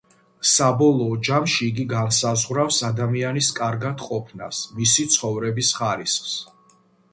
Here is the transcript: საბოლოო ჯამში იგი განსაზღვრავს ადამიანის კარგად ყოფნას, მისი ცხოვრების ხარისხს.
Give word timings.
საბოლოო 0.51 1.17
ჯამში 1.27 1.61
იგი 1.67 1.85
განსაზღვრავს 1.91 2.81
ადამიანის 2.89 3.51
კარგად 3.61 4.03
ყოფნას, 4.09 4.65
მისი 4.81 5.09
ცხოვრების 5.19 5.73
ხარისხს. 5.81 6.37